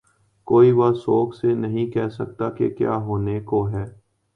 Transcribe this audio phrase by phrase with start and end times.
[0.47, 3.85] کوئی وثوق سے نہیں کہہ سکتا کہ کیا ہونے کو ہے۔